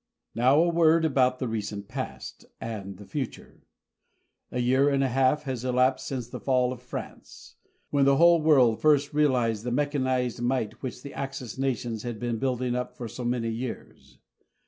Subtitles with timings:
[0.33, 3.67] Now a word about the recent past and the future.
[4.51, 7.55] A year and a half has elapsed since the fall of France,
[7.91, 12.39] when the whole world first realized the mechanized might which the Axis nations had been
[12.39, 14.17] building up for so many years.